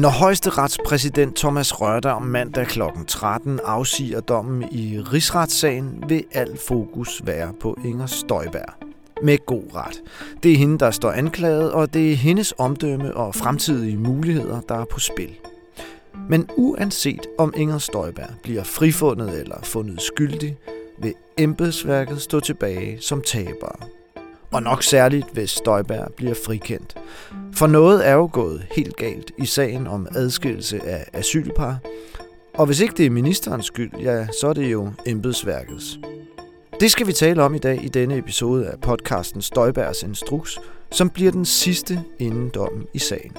[0.00, 2.80] Når højesteretspræsident Thomas Rørter om mandag kl.
[3.06, 8.74] 13 afsiger dommen i rigsretssagen, vil al fokus være på Inger Støjberg.
[9.22, 10.02] Med god ret.
[10.42, 14.74] Det er hende, der står anklaget, og det er hendes omdømme og fremtidige muligheder, der
[14.74, 15.38] er på spil.
[16.28, 20.56] Men uanset om Inger Støjberg bliver frifundet eller fundet skyldig,
[20.98, 23.99] vil embedsværket stå tilbage som tabere.
[24.52, 26.96] Og nok særligt, hvis Støjberg bliver frikendt.
[27.54, 31.78] For noget er jo gået helt galt i sagen om adskillelse af asylpar.
[32.54, 35.98] Og hvis ikke det er ministerens skyld, ja, så er det jo embedsværkets.
[36.80, 40.58] Det skal vi tale om i dag i denne episode af podcasten Støjbergs Instruks,
[40.90, 43.36] som bliver den sidste inden dommen i sagen.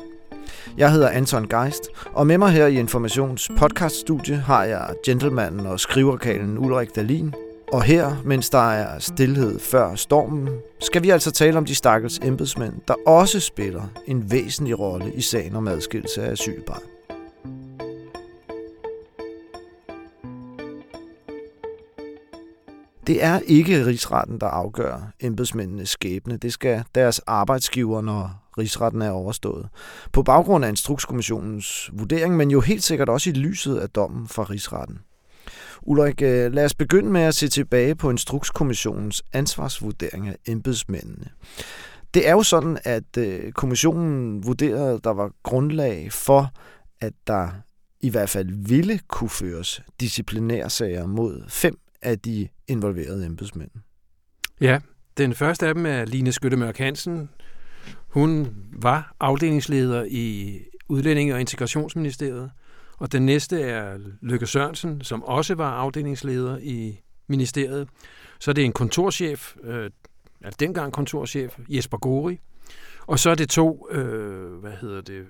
[0.77, 5.79] Jeg hedder Anton Geist, og med mig her i Informations podcaststudie har jeg gentlemanen og
[5.79, 7.33] skriverkalen Ulrik Dalin,
[7.71, 10.49] og her, mens der er stillhed før stormen,
[10.79, 15.21] skal vi altså tale om de stakkels embedsmænd, der også spiller en væsentlig rolle i
[15.21, 16.81] sagen om adskillelse af asylbarn.
[23.07, 26.37] Det er ikke rigsretten, der afgør embedsmændenes skæbne.
[26.37, 29.69] Det skal deres arbejdsgiver, når rigsretten er overstået.
[30.13, 34.43] På baggrund af Instrukskommissionens vurdering, men jo helt sikkert også i lyset af dommen fra
[34.43, 34.97] rigsretten.
[35.81, 41.27] Ulrik, øh, lad os begynde med at se tilbage på Instrukskommissionens ansvarsvurdering af embedsmændene.
[42.13, 46.53] Det er jo sådan, at øh, kommissionen vurderede, at der var grundlag for,
[47.01, 47.49] at der
[48.01, 53.71] i hvert fald ville kunne føres disciplinærsager mod fem af de involverede embedsmænd.
[54.61, 54.79] Ja,
[55.17, 57.29] den første af dem er Line Skyttemørk Hansen.
[58.07, 60.57] Hun var afdelingsleder i
[60.89, 62.51] Udlændinge- og Integrationsministeriet.
[63.01, 67.87] Og den næste er Lykke Sørensen, som også var afdelingsleder i ministeriet.
[68.39, 69.89] Så er det en kontorchef, øh,
[70.41, 72.39] altså dengang kontorchef, Jesper Gori.
[73.07, 75.25] Og så er det to, øh, hvad hedder det,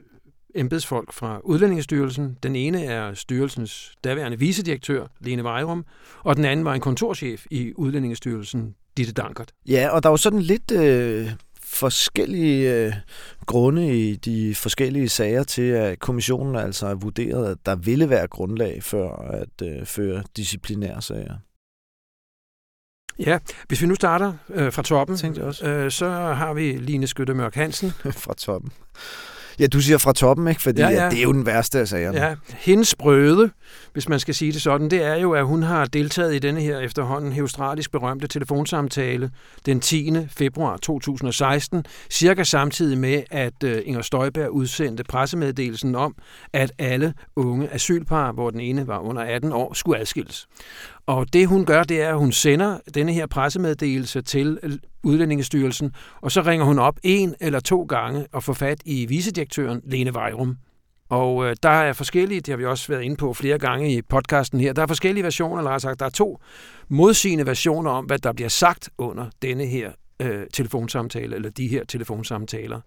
[0.55, 2.37] embedsfolk fra Udlændingsstyrelsen.
[2.43, 5.86] Den ene er styrelsens daværende vicedirektør, Lene Vejrum,
[6.23, 9.52] og den anden var en kontorchef i Udlændingsstyrelsen, Ditte Dankert.
[9.67, 11.31] Ja, og der var sådan lidt øh,
[11.73, 12.93] forskellige øh,
[13.45, 18.27] grunde i de forskellige sager til, at kommissionen altså har vurderet, at der ville være
[18.27, 21.36] grundlag for at øh, føre disciplinære sager.
[23.20, 25.67] Ja, hvis vi nu starter øh, fra toppen, jeg også.
[25.67, 27.92] Øh, så har vi Line Skytte Mørk Hansen.
[28.26, 28.71] fra toppen.
[29.60, 30.62] Ja, du siger fra toppen, ikke?
[30.62, 31.10] Fordi Ja, ja.
[31.10, 32.17] det er jo den værste af sagerne.
[32.17, 33.50] Ja, hendes brøde,
[33.94, 36.62] hvis man skal sige det sådan, det er jo, at hun har deltaget i denne
[36.62, 39.32] her efterhånden heostratisk berømte telefonsamtale
[39.66, 40.11] den 10.
[40.30, 46.16] februar 2016, cirka samtidig med, at øh, Inger Støjberg udsendte pressemeddelelsen om,
[46.54, 50.48] at alle unge asylpar, hvor den ene var under 18 år, skulle adskilles.
[51.06, 54.72] Og det hun gør, det er, at hun sender denne her pressemeddelelse til øh,
[55.04, 55.92] Udlændingestyrelsen,
[56.22, 60.14] og så ringer hun op en eller to gange og får fat i vicedirektøren Lene
[60.14, 60.58] Vejrum.
[61.10, 64.02] Og øh, der er forskellige, det har vi også været inde på flere gange i
[64.02, 66.40] podcasten her, der er forskellige versioner, eller sagt, der er to
[66.88, 69.92] modsigende versioner om, hvad der bliver sagt under denne her
[70.22, 72.82] øh, telefonsamtale, eller de her telefonsamtaler.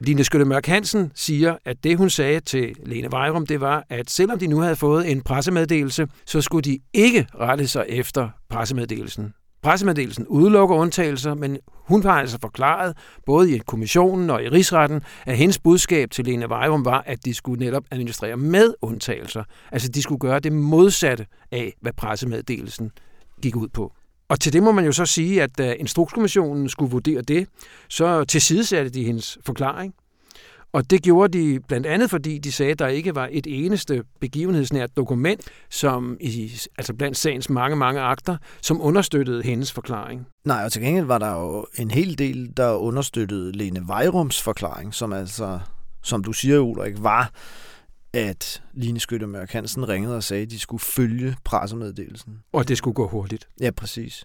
[0.00, 4.10] Line Skytte Mørk Hansen siger, at det hun sagde til Lene Vejrum, det var, at
[4.10, 9.34] selvom de nu havde fået en pressemeddelelse, så skulle de ikke rette sig efter pressemeddelelsen.
[9.62, 12.96] Pressemeddelelsen udelukker undtagelser, men hun har altså forklaret,
[13.26, 17.34] både i kommissionen og i rigsretten, at hendes budskab til Lene Vejrum var, at de
[17.34, 19.44] skulle netop administrere med undtagelser.
[19.72, 22.90] Altså de skulle gøre det modsatte af, hvad pressemeddelelsen
[23.42, 23.92] gik ud på.
[24.28, 27.48] Og til det må man jo så sige, at da Instrukskommissionen skulle vurdere det,
[27.88, 29.94] så tilsidesatte de hendes forklaring.
[30.72, 34.02] Og det gjorde de blandt andet, fordi de sagde, at der ikke var et eneste
[34.20, 40.26] begivenhedsnært dokument, som i, altså blandt sagens mange, mange akter, som understøttede hendes forklaring.
[40.44, 44.94] Nej, og til gengæld var der jo en hel del, der understøttede Lene Vejrums forklaring,
[44.94, 45.58] som altså,
[46.02, 47.30] som du siger, Ulrik, var,
[48.16, 52.38] at Line Skytte Mørk Hansen ringede og sagde, at de skulle følge pressemeddelelsen.
[52.52, 53.48] Og det skulle gå hurtigt.
[53.60, 54.24] Ja, præcis.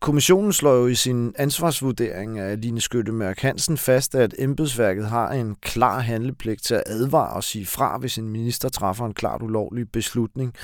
[0.00, 5.32] Kommissionen slår jo i sin ansvarsvurdering af Line Skytte Mørk Hansen fast, at embedsværket har
[5.32, 9.42] en klar handlepligt til at advare og sige fra, hvis en minister træffer en klart
[9.42, 10.54] ulovlig beslutning.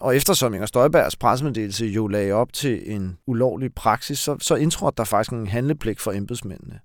[0.00, 4.96] Og eftersom Inger Støjbergs pressemeddelelse jo lagde op til en ulovlig praksis, så, så indtrådte
[4.96, 6.80] der faktisk en handlepligt for embedsmændene.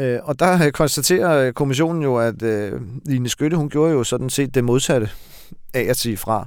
[0.00, 4.04] Øh, Og der øh, konstaterer øh, kommissionen jo, at øh, Line Skytte, hun gjorde jo
[4.04, 5.10] sådan set det modsatte
[5.74, 6.46] af at sige fra.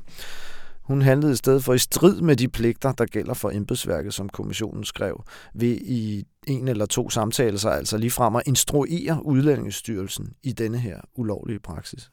[0.84, 4.30] Hun handlede i stedet for i strid med de pligter, der gælder for embedsværket, som
[4.30, 5.24] kommissionen skrev,
[5.56, 10.98] ved i en eller to samtaler sig altså ligefrem at instruere Udlændingsstyrelsen i denne her
[11.16, 12.10] ulovlige praksis.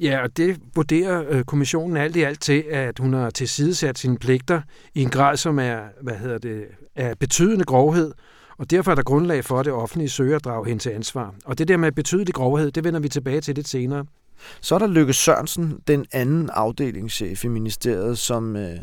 [0.00, 4.18] Ja, og det vurderer øh, kommissionen alt i alt til, at hun har tilsidesat sine
[4.18, 4.60] pligter
[4.94, 6.64] i en grad, som er, hvad hedder det,
[6.96, 8.12] er betydende grovhed,
[8.58, 11.34] og derfor er der grundlag for, at det offentlige søger at drage hende til ansvar.
[11.44, 14.04] Og det der med betydelig grovhed, det vender vi tilbage til lidt senere.
[14.60, 18.78] Så er der Lykke Sørensen, den anden afdelingschef i ministeriet, som øh,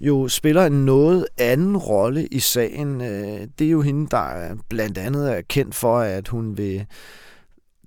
[0.00, 3.00] jo spiller en noget anden rolle i sagen.
[3.00, 6.86] Øh, det er jo hende, der øh, blandt andet er kendt for, at hun vil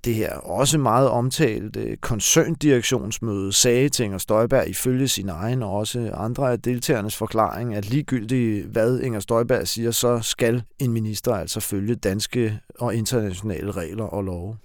[0.06, 6.10] det her også meget omtalte koncerndirektionsmøde sagde til Inger Støjberg ifølge sin egen og også
[6.14, 11.60] andre af deltagernes forklaring, at ligegyldigt hvad Inger Støjberg siger, så skal en minister altså
[11.60, 14.56] følge danske og internationale regler og love.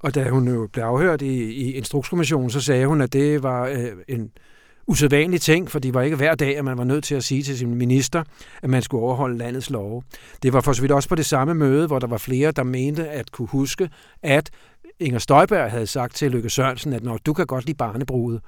[0.00, 3.66] Og da hun jo blev afhørt i, i Instrukskommissionen, så sagde hun, at det var
[3.66, 4.30] øh, en
[4.88, 7.42] usædvanlig ting, for det var ikke hver dag, at man var nødt til at sige
[7.42, 8.24] til sin minister,
[8.62, 10.02] at man skulle overholde landets love.
[10.42, 12.62] Det var for så vidt også på det samme møde, hvor der var flere, der
[12.62, 13.90] mente at kunne huske,
[14.22, 14.50] at
[15.00, 18.40] Inger Støjberg havde sagt til Lykke Sørensen, at når du kan godt lide barnebruget,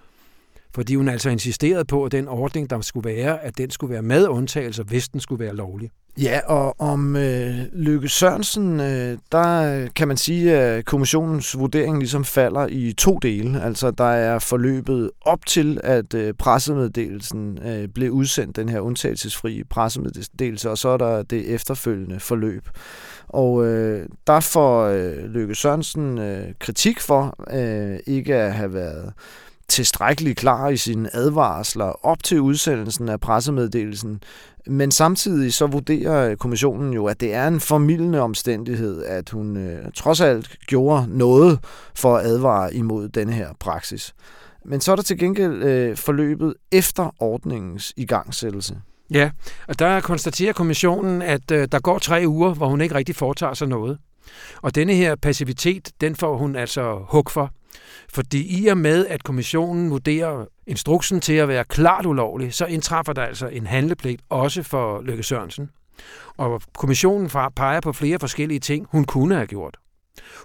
[0.75, 4.03] fordi hun altså insisterede på, at den ordning, der skulle være, at den skulle være
[4.03, 5.91] med undtagelser, hvis den skulle være lovlig.
[6.19, 12.25] Ja, og om øh, Lykke Sørensen, øh, der kan man sige, at kommissionens vurdering ligesom
[12.25, 13.63] falder i to dele.
[13.63, 19.65] Altså, der er forløbet op til, at øh, pressemeddelelsen øh, blev udsendt, den her undtagelsesfri
[19.65, 22.69] pressemeddelelse, og så er der det efterfølgende forløb.
[23.29, 29.13] Og øh, der får øh, Lykke Sørensen øh, kritik for øh, ikke at have været
[29.71, 34.23] tilstrækkeligt klar i sine advarsler op til udsendelsen af pressemeddelelsen.
[34.71, 39.93] Men samtidig så vurderer kommissionen jo, at det er en formidlende omstændighed, at hun øh,
[39.95, 41.59] trods alt gjorde noget
[41.95, 44.15] for at advare imod denne her praksis.
[44.65, 48.77] Men så er der til gengæld øh, forløbet efter ordningens igangsættelse.
[49.11, 49.31] Ja,
[49.69, 53.55] og der konstaterer kommissionen, at øh, der går tre uger, hvor hun ikke rigtig foretager
[53.55, 53.99] sig noget.
[54.63, 57.51] Og denne her passivitet, den får hun altså hug for.
[58.09, 63.13] Fordi i og med, at kommissionen vurderer instruksen til at være klart ulovlig, så indtræffer
[63.13, 65.71] der altså en handlepligt også for Løkke Sørensen.
[66.37, 69.77] Og kommissionen peger på flere forskellige ting, hun kunne have gjort.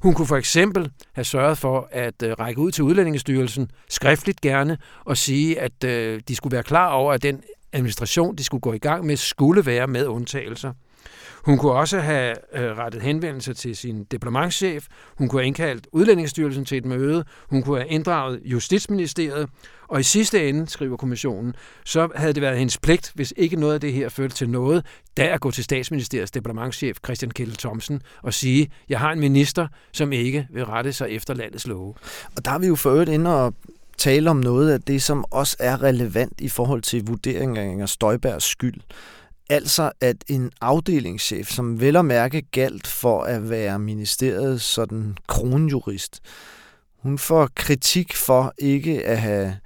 [0.04, 4.78] Hun kunne for eksempel have sørget for at øh, række ud til Udlændingestyrelsen, skriftligt gerne,
[5.06, 7.44] og sige, at øh, de skulle være klar over, at den
[7.74, 10.74] administration, de skulle gå i gang med, skulle være med undtagelser.
[11.46, 14.86] Hun kunne også have øh, rettet henvendelse til sin diplomatschef,
[15.18, 17.26] Hun kunne have indkaldt Udlændingsstyrelsen til et møde.
[17.50, 19.50] Hun kunne have inddraget Justitsministeriet.
[19.88, 21.56] Og i sidste ende, skriver kommissionen,
[21.86, 24.86] så havde det været hendes pligt, hvis ikke noget af det her førte til noget,
[25.18, 29.68] da at gå til statsministeriets diplomatschef Christian Kjell Thomsen og sige, jeg har en minister,
[29.92, 31.94] som ikke vil rette sig efter landets love.
[32.38, 33.54] Og der er vi jo for øvrigt inde og
[33.98, 38.46] tale om noget af det, som også er relevant i forhold til vurderingen af Støjbergs
[38.46, 38.82] skyld.
[39.50, 46.20] Altså at en afdelingschef, som vel og mærke galt for at være ministeriets sådan kronjurist,
[47.02, 49.58] hun får kritik for ikke at have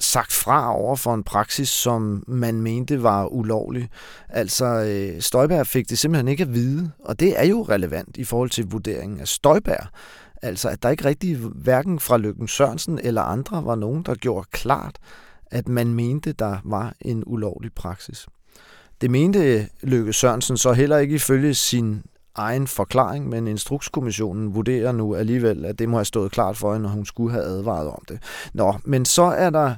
[0.00, 3.88] sagt fra over for en praksis, som man mente var ulovlig.
[4.28, 8.24] Altså, øh, Støjberg fik det simpelthen ikke at vide, og det er jo relevant i
[8.24, 9.86] forhold til vurderingen af Støjberg.
[10.42, 14.48] Altså, at der ikke rigtig, hverken fra Lykken Sørensen eller andre, var nogen, der gjorde
[14.52, 14.98] klart,
[15.50, 18.26] at man mente, der var en ulovlig praksis.
[19.00, 22.02] Det mente Lykke Sørensen så heller ikke ifølge sin
[22.34, 26.82] egen forklaring, men Instrukskommissionen vurderer nu alligevel, at det må have stået klart for hende,
[26.82, 28.18] når hun skulle have advaret om det.
[28.54, 29.74] Nå, men så er der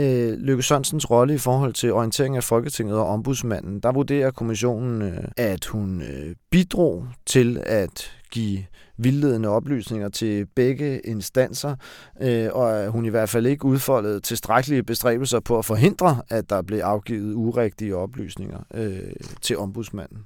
[0.00, 3.80] øh, Lykke Sørensens rolle i forhold til orientering af Folketinget og ombudsmanden.
[3.80, 8.64] Der vurderer kommissionen, øh, at hun øh, bidrog til at give
[8.96, 11.76] vildledende oplysninger til begge instanser,
[12.20, 16.50] øh, og at hun i hvert fald ikke udfoldede tilstrækkelige bestræbelser på at forhindre, at
[16.50, 20.18] der blev afgivet urigtige oplysninger øh, til ombudsmanden.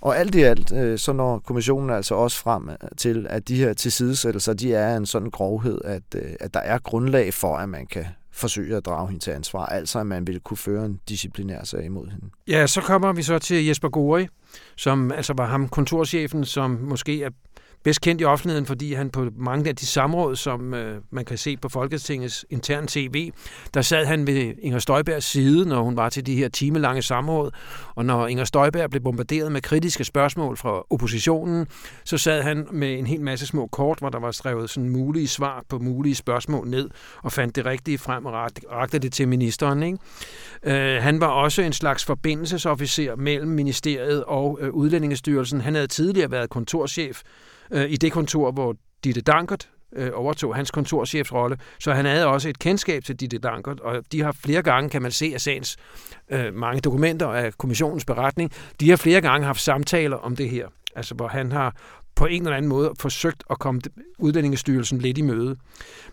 [0.00, 3.56] Og alt i alt, øh, så når kommissionen altså også frem øh, til, at de
[3.56, 7.68] her tilsidesættelser, de er en sådan grovhed, at, øh, at der er grundlag for, at
[7.68, 8.06] man kan
[8.36, 11.84] forsøge at drage hende til ansvar, altså at man ville kunne føre en disciplinær sag
[11.84, 12.26] imod hende.
[12.48, 14.26] Ja, så kommer vi så til Jesper Gori,
[14.76, 17.30] som altså var ham kontorchefen, som måske er
[17.86, 21.38] bedst kendt i offentligheden, fordi han på mange af de samråd, som øh, man kan
[21.38, 23.32] se på Folketingets intern tv,
[23.74, 27.50] der sad han ved Inger Støjbergs side, når hun var til de her timelange samråd.
[27.94, 31.66] Og når Inger Støjberg blev bombarderet med kritiske spørgsmål fra oppositionen,
[32.04, 35.28] så sad han med en hel masse små kort, hvor der var skrevet sådan mulige
[35.28, 36.90] svar på mulige spørgsmål ned,
[37.22, 38.32] og fandt det rigtige frem og
[38.72, 39.82] rakte det til ministeren.
[39.82, 39.98] Ikke?
[40.62, 45.60] Øh, han var også en slags forbindelsesofficer mellem ministeriet og øh, Udlændingestyrelsen.
[45.60, 47.22] Han havde tidligere været kontorchef
[47.70, 52.48] øh, i det kontor, hvor Ditte Dankert øh, overtog hans kontorchefsrolle, så han havde også
[52.48, 55.76] et kendskab til Ditte Dankert, og de har flere gange, kan man se af sagens
[56.30, 60.68] øh, mange dokumenter af kommissionens beretning, de har flere gange haft samtaler om det her,
[60.96, 61.76] altså hvor han har
[62.16, 63.80] på en eller anden måde forsøgt at komme
[64.18, 65.56] Udlændingestyrelsen lidt i møde.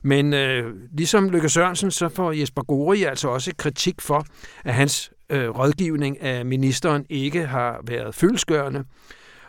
[0.02, 4.26] Men øh, ligesom Lykke Sørensen, så får Jesper Gori altså også kritik for,
[4.66, 8.84] at hans øh, rådgivning af ministeren ikke har været fyldskørende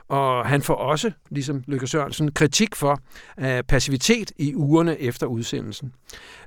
[0.09, 3.01] og han får også, ligesom Lykke Sørensen, kritik for
[3.41, 5.93] øh, passivitet i ugerne efter udsendelsen.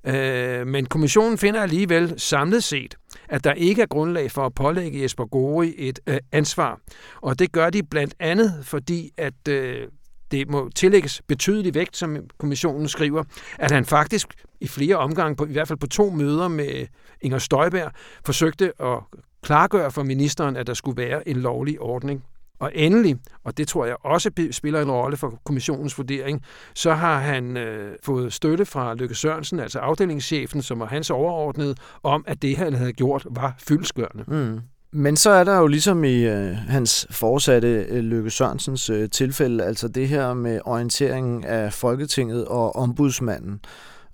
[0.04, 2.96] Øh, men kommissionen finder alligevel samlet set,
[3.30, 6.80] at der ikke er grundlag for at pålægge Jesper Gori et øh, ansvar.
[7.22, 9.88] Og det gør de blandt andet, fordi at øh,
[10.32, 13.24] det må tillægges betydelig vægt, som kommissionen skriver,
[13.60, 14.28] at han faktisk
[14.62, 16.88] i flere omgange, på, i hvert fald på to møder med
[17.22, 17.92] Inger Støjberg,
[18.26, 19.00] forsøgte at
[19.42, 22.24] klargøre for ministeren, at der skulle være en lovlig ordning.
[22.60, 26.42] Og endelig, og det tror jeg også spiller en rolle for kommissionens vurdering,
[26.76, 31.76] så har han øh, fået støtte fra Lykke Sørensen, altså afdelingschefen, som var hans overordnede,
[32.04, 34.24] om at det, han havde gjort, var fyldskørende.
[34.28, 34.60] Mm.
[34.92, 39.64] Men så er der jo ligesom i øh, hans forsatte øh, Lykke Sørensens øh, tilfælde,
[39.64, 43.60] altså det her med orienteringen af Folketinget og ombudsmanden.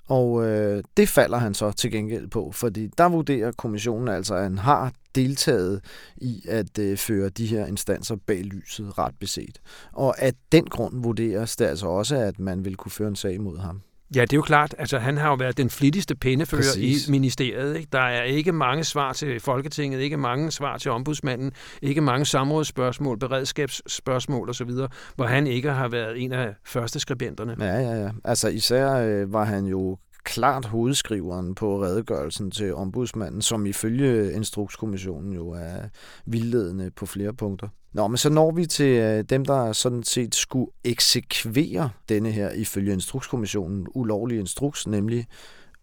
[0.07, 4.43] Og øh, det falder han så til gengæld på, fordi der vurderer kommissionen altså, at
[4.43, 5.81] han har deltaget
[6.17, 9.61] i at øh, føre de her instanser bag lyset ret beset.
[9.91, 13.41] Og af den grund vurderes det altså også, at man vil kunne føre en sag
[13.41, 13.81] mod ham.
[14.15, 14.75] Ja, det er jo klart.
[14.77, 17.07] Altså, han har jo været den flittigste pindefører Præcis.
[17.07, 17.75] i ministeriet.
[17.75, 17.87] Ikke?
[17.91, 23.19] Der er ikke mange svar til Folketinget, ikke mange svar til ombudsmanden, ikke mange samrådsspørgsmål,
[23.19, 24.71] beredskabsspørgsmål osv.,
[25.15, 27.55] hvor han ikke har været en af første skribenterne.
[27.59, 28.09] Ja, ja, ja.
[28.23, 35.33] Altså især øh, var han jo klart hovedskriveren på redegørelsen til ombudsmanden, som ifølge Instrukskommissionen
[35.33, 35.89] jo er
[36.25, 37.67] vildledende på flere punkter.
[37.93, 42.49] Nå, men så når vi til øh, dem, der sådan set skulle eksekvere denne her
[42.51, 45.27] ifølge Instrukskommissionen ulovlige instruks, nemlig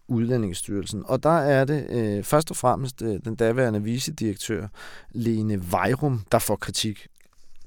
[0.09, 1.03] Udlændingsstyrelsen.
[1.07, 4.67] Og der er det øh, først og fremmest øh, den daværende vicedirektør
[5.13, 7.07] Lene Vejrum, der får kritik.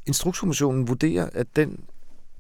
[0.08, 1.80] Instrukskommissionen vurderer, at den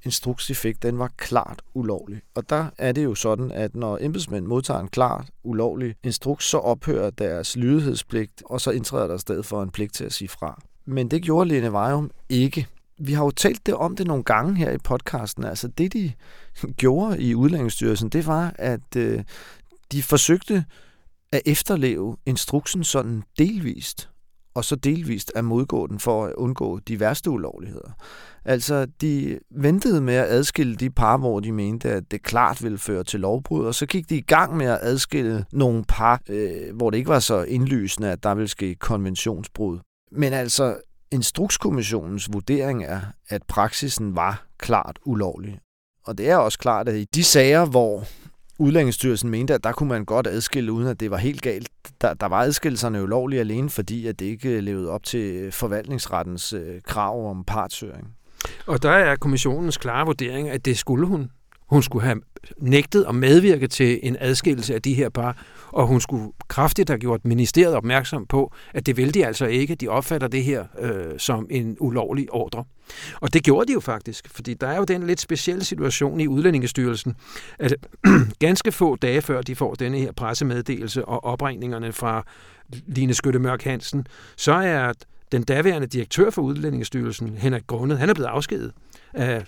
[0.06, 2.22] instruks, de fik, den var klart ulovlig.
[2.36, 6.58] Og der er det jo sådan, at når embedsmænd modtager en klart ulovlig instruks, så
[6.58, 10.62] ophører deres lydighedspligt, og så indtræder der sted for en pligt til at sige fra.
[10.86, 12.68] Men det gjorde Lene Vejum ikke.
[13.00, 15.44] Vi har jo talt det om det nogle gange her i podcasten.
[15.44, 16.12] Altså det, de
[16.82, 19.24] gjorde i Udlændingsstyrelsen, det var, at øh,
[19.92, 20.66] de forsøgte
[21.32, 24.10] at efterleve instruksen sådan delvist
[24.56, 27.92] og så delvist at modgå den for at undgå de værste ulovligheder.
[28.46, 32.78] Altså, de ventede med at adskille de par, hvor de mente, at det klart ville
[32.78, 36.76] føre til lovbrud, og så gik de i gang med at adskille nogle par, øh,
[36.76, 39.80] hvor det ikke var så indlysende, at der ville ske konventionsbrud.
[40.16, 40.78] Men altså,
[41.12, 45.60] Instrukskommissionens vurdering er, at praksisen var klart ulovlig.
[46.06, 48.04] Og det er også klart, at i de sager, hvor
[48.60, 51.70] Udlændingsstyrelsen mente, at der kunne man godt adskille, uden at det var helt galt.
[52.02, 56.82] Der, der var adskillelserne ulovlige alene, fordi at det ikke levede op til forvaltningsrettens øh,
[56.82, 58.08] krav om partshøring.
[58.68, 61.32] Og der er kommissionens klare vurdering, at det skulle hun.
[61.68, 62.22] Hun skulle have
[62.58, 65.44] nægtet at medvirke til en adskillelse af de her par,
[65.74, 69.76] og hun skulle kraftigt have gjort ministeriet opmærksom på, at det vil de altså ikke.
[69.76, 72.64] De opfatter det her øh, som en ulovlig ordre.
[73.22, 76.28] Og det gjorde de jo faktisk, fordi der er jo den lidt specielle situation i
[76.28, 77.16] Udlændingestyrelsen,
[77.60, 77.76] at
[78.40, 82.26] ganske få dage før de får denne her pressemeddelelse og opregningerne fra
[82.88, 84.94] Line Skytte Mørk Hansen, så er
[85.32, 88.72] den daværende direktør for Udlændingestyrelsen, Henrik Grundet, han er blevet afskedet
[89.14, 89.46] af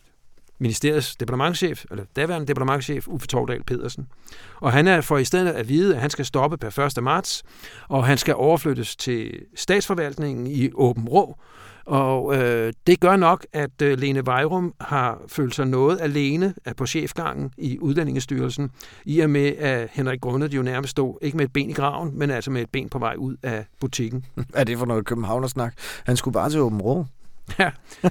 [0.60, 4.08] ministeriets departementchef, eller daværende departementchef, Uffe Tordal Pedersen.
[4.56, 7.04] Og han er for i stedet at vide, at han skal stoppe per 1.
[7.04, 7.44] marts,
[7.88, 11.38] og han skal overflyttes til statsforvaltningen i Åben Rå,
[11.86, 16.76] og øh, det gør nok, at øh, Lene Vejrum har følt sig noget alene af
[16.76, 18.72] på chefgangen i Udlændingestyrelsen,
[19.06, 22.20] i og med, at Henrik Grundet jo nærmest stod, ikke med et ben i graven,
[22.20, 24.26] men altså med et ben på vej ud af butikken.
[24.54, 25.74] Er det for noget københavnersnak?
[26.06, 27.06] Han skulle bare til Åben Rå.
[27.60, 27.70] Ja.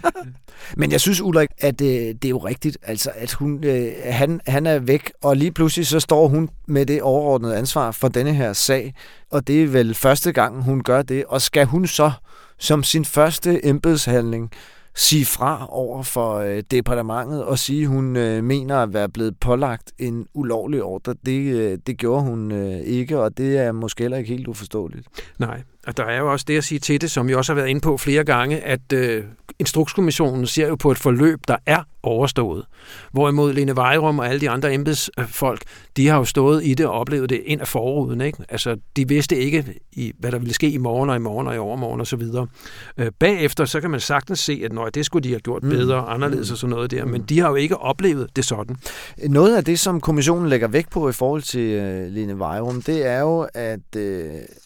[0.77, 4.41] Men jeg synes, Ulrik, at øh, det er jo rigtigt, altså, at hun, øh, han,
[4.47, 8.35] han er væk, og lige pludselig så står hun med det overordnede ansvar for denne
[8.35, 8.95] her sag,
[9.31, 12.13] og det er vel første gang, hun gør det, og skal hun så
[12.59, 14.51] som sin første embedshandling
[14.95, 19.93] sige fra over for øh, departementet og sige, hun øh, mener at være blevet pålagt
[19.99, 21.15] en ulovlig ordre.
[21.27, 25.07] Det, øh, det gjorde hun øh, ikke, og det er måske heller ikke helt uforståeligt.
[25.39, 27.61] Nej, og der er jo også det at sige til det, som jeg også har
[27.61, 29.25] været inde på flere gange, at øh,
[29.59, 32.65] Instrukskommissionen ser jo på et forløb, der er overstået.
[33.13, 35.63] Hvorimod Lene Vejrum og alle de andre embedsfolk,
[35.97, 38.21] de har jo stået i det og oplevet det ind af forruden.
[38.21, 38.39] Ikke?
[38.49, 41.55] Altså, de vidste ikke, i, hvad der ville ske i morgen og i morgen og
[41.55, 42.23] i overmorgen osv.
[42.99, 45.71] Øh, bagefter, så kan man sagtens se, at når det skulle de have gjort mm.
[45.71, 47.27] bedre og anderledes og sådan noget der, men mm.
[47.27, 48.77] de har jo ikke oplevet det sådan.
[49.29, 53.07] Noget af det, som kommissionen lægger vægt på i forhold til uh, Lene Vejrum, det
[53.07, 54.03] er jo, at, uh,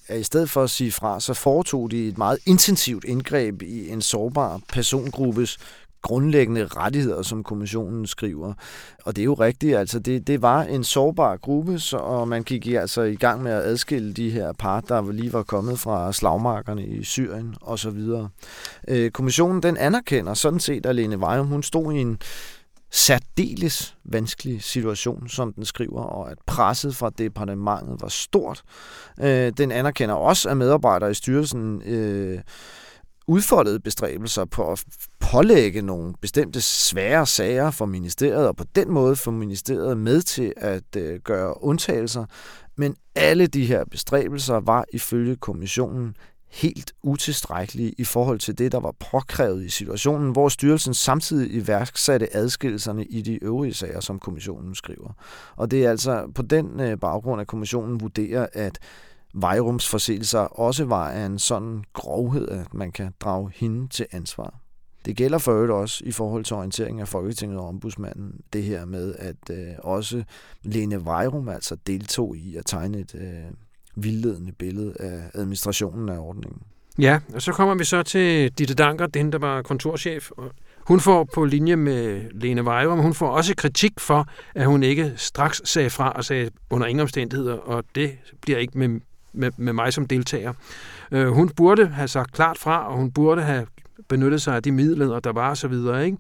[0.09, 3.89] at i stedet for at sige fra, så foretog de et meget intensivt indgreb i
[3.89, 5.59] en sårbar persongruppes
[6.03, 8.53] grundlæggende rettigheder, som kommissionen skriver.
[9.05, 12.43] Og det er jo rigtigt, altså det, det var en sårbar gruppe, så, og man
[12.43, 16.13] gik altså i gang med at adskille de her par, der lige var kommet fra
[16.13, 18.29] slagmarkerne i Syrien osv.
[18.89, 22.19] Øh, kommissionen den anerkender sådan set, at Lene Vejum, hun stod i en
[22.91, 28.63] særdeles vanskelig situation, som den skriver, og at presset fra departementet var stort.
[29.21, 32.41] Øh, den anerkender også, at medarbejdere i styrelsen øh,
[33.27, 34.85] udfoldede bestræbelser på at
[35.21, 40.53] pålægge nogle bestemte svære sager for ministeriet, og på den måde få ministeriet med til
[40.57, 42.25] at øh, gøre undtagelser.
[42.77, 46.17] Men alle de her bestræbelser var ifølge kommissionen
[46.51, 52.37] helt utilstrækkelige i forhold til det, der var påkrævet i situationen, hvor styrelsen samtidig iværksatte
[52.37, 55.13] adskillelserne i de øvrige sager, som kommissionen skriver.
[55.57, 58.79] Og det er altså på den øh, baggrund, at kommissionen vurderer, at
[59.35, 64.55] vejrumsforseelser også var af en sådan grovhed, at man kan drage hende til ansvar.
[65.05, 68.85] Det gælder for øvrigt også i forhold til orienteringen af Folketinget og ombudsmanden, det her
[68.85, 70.25] med, at øh, også
[70.63, 73.53] Lene Vejrum altså deltog i at tegne et øh,
[74.03, 76.63] vildledende billede af administrationen af ordningen.
[76.99, 80.31] Ja, og så kommer vi så til Ditte Danker, den der var kontorchef.
[80.79, 85.13] Hun får på linje med Lene Vejrum, hun får også kritik for, at hun ikke
[85.17, 89.01] straks sagde fra og sagde under ingen omstændigheder, og det bliver ikke med
[89.33, 90.53] med, med mig som deltager.
[91.13, 93.67] Øh, hun burde have sagt klart fra, og hun burde have
[94.09, 95.73] benyttet sig af de midler, der var osv.,
[96.05, 96.17] ikke?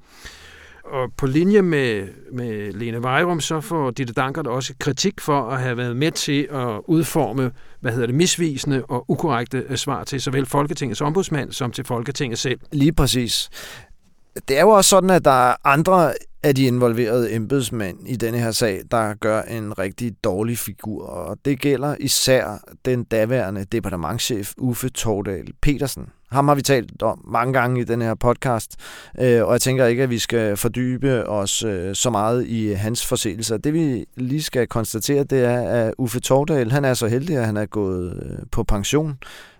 [0.90, 5.60] Og på linje med, med Lene Vejrum, så får Ditte Dankert også kritik for at
[5.60, 10.20] have været med til at udforme, hvad hedder det, misvisende og ukorrekte øh, svar til
[10.20, 12.60] såvel Folketingets ombudsmand som til Folketinget selv.
[12.72, 13.50] Lige præcis.
[14.48, 18.38] Det er jo også sådan, at der er andre af de involverede embedsmænd i denne
[18.38, 24.52] her sag, der gør en rigtig dårlig figur, og det gælder især den daværende departementchef
[24.58, 26.06] Uffe Tordal Petersen.
[26.30, 28.76] Ham har vi talt om mange gange i den her podcast,
[29.20, 33.06] øh, og jeg tænker ikke, at vi skal fordybe os øh, så meget i hans
[33.06, 33.56] forseelser.
[33.56, 37.46] Det vi lige skal konstatere, det er, at Uffe Tordal, han er så heldig, at
[37.46, 39.18] han er gået øh, på pension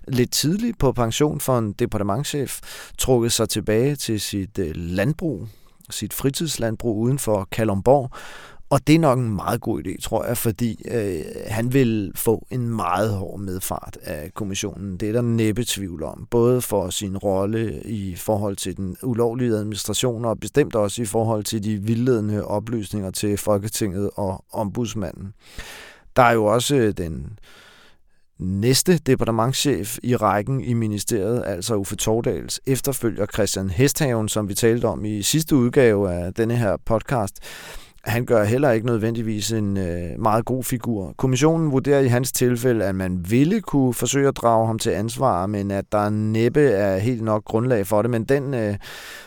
[0.09, 2.61] lidt tidligt på pension for en departementchef,
[2.99, 5.49] trukket sig tilbage til sit øh, landbrug,
[5.91, 8.11] sit fritidslandbrug uden for Kalumborg.
[8.71, 12.47] Og det er nok en meget god idé, tror jeg, fordi øh, han vil få
[12.51, 14.97] en meget hård medfart af kommissionen.
[14.97, 16.27] Det er der næppe tvivl om.
[16.31, 21.45] Både for sin rolle i forhold til den ulovlige administration, og bestemt også i forhold
[21.45, 25.33] til de vildledende oplysninger til Folketinget og ombudsmanden.
[26.17, 27.39] Der er jo også øh, den
[28.39, 34.85] næste departementschef i rækken i ministeriet, altså Uffe Tordals efterfølger Christian Hesthaven, som vi talte
[34.85, 37.41] om i sidste udgave af denne her podcast.
[38.09, 41.15] Han gør heller ikke nødvendigvis en øh, meget god figur.
[41.17, 45.47] Kommissionen vurderer i hans tilfælde, at man ville kunne forsøge at drage ham til ansvar,
[45.47, 48.11] men at der næppe er helt nok grundlag for det.
[48.11, 48.77] Men den øh,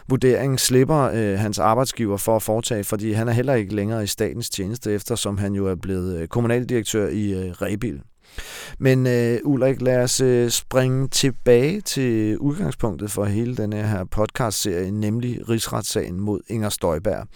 [0.09, 4.07] vurdering slipper øh, hans arbejdsgiver for at foretage, fordi han er heller ikke længere i
[4.07, 8.01] statens tjeneste, eftersom han jo er blevet øh, kommunaldirektør i øh, Rebil.
[8.79, 14.91] Men øh, Ulrik, lad os øh, springe tilbage til udgangspunktet for hele den her podcast-serie,
[14.91, 17.27] nemlig rigsretssagen mod Inger Støjberg.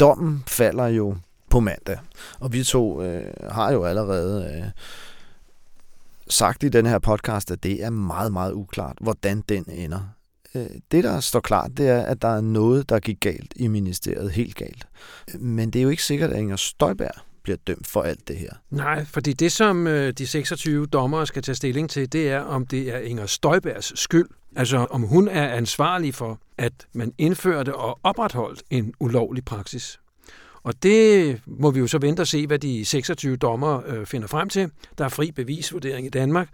[0.00, 1.16] Dommen falder jo
[1.50, 1.98] på mandag,
[2.40, 4.70] og vi to øh, har jo allerede Øh,
[6.28, 10.00] sagt i den her podcast, at det er meget, meget uklart, hvordan den ender.
[10.54, 13.68] Øh, det, der står klart, det er, at der er noget, der gik galt i
[13.68, 14.86] ministeriet, helt galt.
[15.34, 18.50] Men det er jo ikke sikkert, at Inger Støjberg bliver dømt for alt det her.
[18.70, 22.66] Nej, fordi det, som øh, de 26 dommere skal tage stilling til, det er, om
[22.66, 24.28] det er Inger Støjbergs skyld.
[24.56, 29.98] Altså, om hun er ansvarlig for, at man indførte og opretholdt en ulovlig praksis.
[30.64, 34.28] Og det må vi jo så vente og se, hvad de 26 dommer øh, finder
[34.28, 34.70] frem til.
[34.98, 36.48] Der er fri bevisvurdering i Danmark,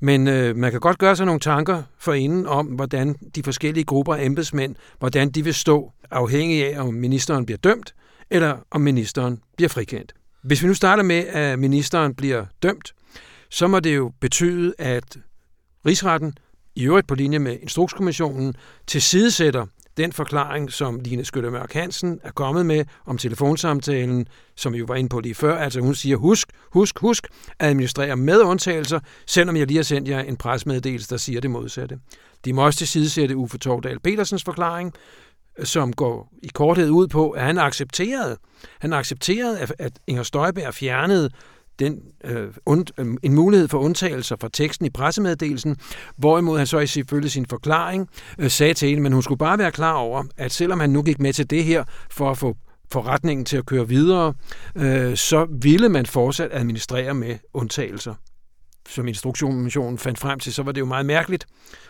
[0.00, 4.14] men øh, man kan godt gøre sig nogle tanker forinden om, hvordan de forskellige grupper
[4.14, 7.94] af embedsmænd, hvordan de vil stå, afhængig af, om ministeren bliver dømt,
[8.30, 10.14] eller om ministeren bliver frikendt.
[10.44, 12.94] Hvis vi nu starter med, at ministeren bliver dømt,
[13.50, 15.16] så må det jo betyde, at
[15.86, 16.34] rigsretten,
[16.74, 18.54] i øvrigt på linje med Instrukskommissionen,
[18.86, 24.84] tilsidesætter den forklaring, som Line Skyttermørk Hansen er kommet med om telefonsamtalen, som vi jo
[24.88, 25.56] var inde på lige før.
[25.56, 27.28] Altså hun siger, husk, husk, husk,
[27.58, 31.98] administrere med undtagelser, selvom jeg lige har sendt jer en presmeddelelse, der siger det modsatte.
[32.44, 34.94] De må også tilsidesætte Uffe Tordal Petersens forklaring,
[35.64, 38.36] som går i korthed ud på, at han accepterede,
[38.80, 41.30] han accepterede at, at Inger Støjberg fjernede
[41.78, 45.76] den, øh, und, øh, en mulighed for undtagelser fra teksten i pressemeddelelsen,
[46.16, 49.58] hvorimod han så i selvfølgelig sin forklaring øh, sagde til hende, men hun skulle bare
[49.58, 52.56] være klar over, at selvom han nu gik med til det her for at få
[52.92, 54.34] forretningen til at køre videre,
[54.76, 58.14] øh, så ville man fortsat administrere med undtagelser
[58.88, 61.46] som instruktionen fandt frem til, så var det jo meget mærkeligt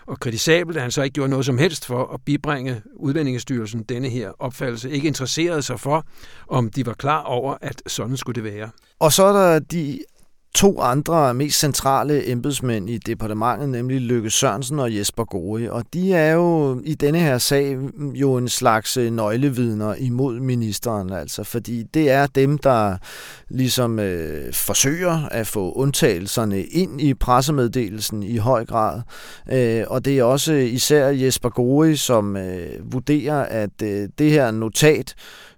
[0.07, 4.09] og kritisabelt, at han så ikke gjorde noget som helst for at bibringe Udlændingestyrelsen denne
[4.09, 4.91] her opfattelse.
[4.91, 6.07] Ikke interesserede sig for,
[6.49, 8.71] om de var klar over, at sådan skulle det være.
[8.99, 10.01] Og så er der de
[10.55, 15.69] to andre mest centrale embedsmænd i departementet, nemlig Løkke Sørensen og Jesper Gori.
[15.69, 20.40] Og de er jo i denne her sag mm, jo en slags øh, nøglevidner imod
[20.40, 22.97] ministeren, altså, fordi det er dem, der
[23.49, 29.03] ligesom øh, forsøger at få undtagelserne ind i pressemeddelelsen i høj grad.
[29.53, 34.51] Øh, og det er også især Jesper Gori, som øh, vurderer, at øh, det her
[34.51, 35.14] notat,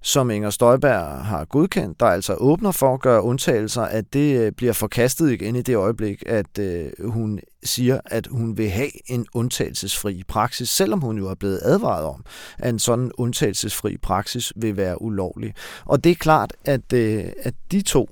[0.07, 4.53] som Inger Støjberg har godkendt, der altså åbner for at gøre undtagelser, at det øh,
[4.53, 9.27] bliver forkastet igen i det øjeblik, at øh, hun siger, at hun vil have en
[9.35, 12.25] undtagelsesfri praksis, selvom hun jo er blevet advaret om,
[12.59, 15.55] at en sådan undtagelsesfri praksis vil være ulovlig.
[15.85, 18.11] Og det er klart, at, øh, at de to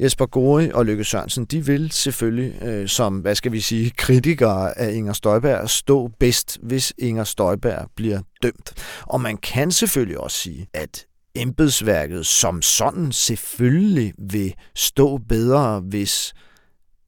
[0.00, 4.78] Jesper Gori og Lykke Sørensen, de vil selvfølgelig øh, som, hvad skal vi sige, kritikere
[4.78, 8.74] af Inger Støjberg stå bedst, hvis Inger Støjberg bliver dømt.
[9.02, 16.34] Og man kan selvfølgelig også sige, at embedsværket som sådan selvfølgelig vil stå bedre, hvis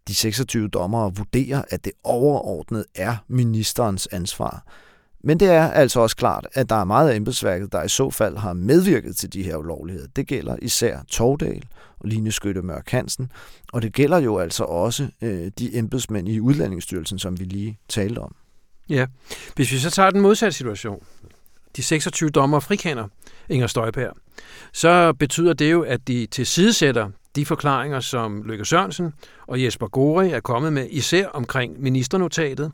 [0.09, 4.67] de 26 dommere vurderer, at det overordnet er ministerens ansvar.
[5.29, 8.11] Men det er altså også klart, at der er meget af embedsværket, der i så
[8.11, 10.09] fald har medvirket til de her ulovligheder.
[10.17, 11.63] Det gælder især Tordal
[11.99, 13.33] og Line Skytte Mørk Hansen,
[13.73, 18.19] og det gælder jo altså også øh, de embedsmænd i Udlændingsstyrelsen, som vi lige talte
[18.19, 18.35] om.
[18.89, 19.07] Ja,
[19.57, 21.03] hvis vi så tager den modsatte situation,
[21.77, 23.09] de 26 dommer frikender
[23.49, 24.17] Inger Støjberg,
[24.73, 29.13] så betyder det jo, at de tilsidesætter de forklaringer, som Løkke Sørensen
[29.47, 32.73] og Jesper Gore er kommet med, især omkring ministernotatet,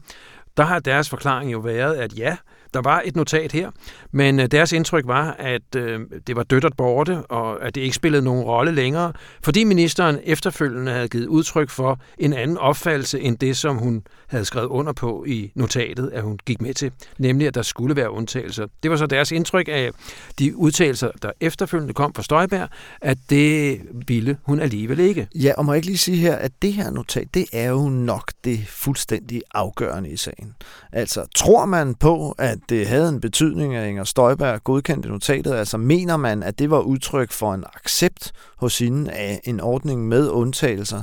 [0.56, 2.36] der har deres forklaring jo været, at ja,
[2.74, 3.70] der var et notat her,
[4.12, 7.80] men øh, deres indtryk var, at øh, det var dødt og borte, og at det
[7.80, 13.20] ikke spillede nogen rolle længere, fordi ministeren efterfølgende havde givet udtryk for en anden opfattelse
[13.20, 16.92] end det, som hun havde skrevet under på i notatet, at hun gik med til,
[17.18, 18.66] nemlig at der skulle være undtagelser.
[18.82, 19.90] Det var så deres indtryk af
[20.38, 22.68] de udtalelser, der efterfølgende kom fra Støjberg,
[23.00, 25.28] at det ville hun alligevel ikke.
[25.34, 27.88] Ja, og må jeg ikke lige sige her, at det her notat, det er jo
[27.88, 30.54] nok det fuldstændig afgørende i sagen.
[30.92, 35.54] Altså, tror man på, at det havde en betydning, at Inger Støjberg godkendte notatet?
[35.54, 40.08] Altså, mener man, at det var udtryk for en accept hos hende af en ordning
[40.08, 41.02] med undtagelser?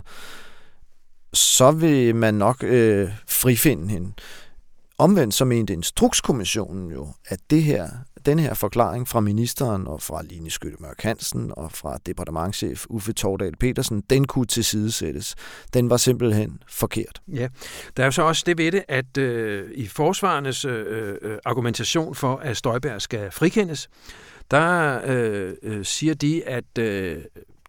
[1.33, 4.13] så vil man nok øh, frifinde hende.
[4.97, 7.89] Omvendt så mente Instrukskommissionen jo, at det her,
[8.25, 13.55] den her forklaring fra ministeren og fra Line Skyttemørk Hansen og fra departementchef Uffe Tordal
[13.59, 15.35] Petersen, den kunne tilsidesættes.
[15.73, 17.21] Den var simpelthen forkert.
[17.27, 17.47] Ja,
[17.97, 22.15] der er jo så også det ved det, at øh, i forsvarernes øh, øh, argumentation
[22.15, 23.89] for, at Støjberg skal frikendes,
[24.51, 27.17] der øh, øh, siger de, at øh,